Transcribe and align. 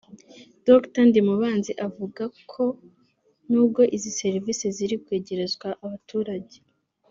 Dr 0.67 1.03
Ndimubanzi 1.09 1.71
avuga 1.87 2.23
ko 2.51 2.63
n’ubwo 3.51 3.81
izi 3.95 4.11
serivise 4.19 4.65
ziri 4.75 4.95
kwegerezwa 5.05 5.67
abaturage 5.85 6.57